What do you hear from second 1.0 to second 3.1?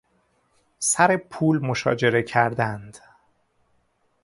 پول مشاجره کردند.